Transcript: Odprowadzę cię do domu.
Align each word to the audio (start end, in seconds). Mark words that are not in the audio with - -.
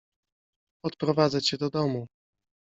Odprowadzę 0.85 1.41
cię 1.41 1.57
do 1.57 1.69
domu. 1.69 2.07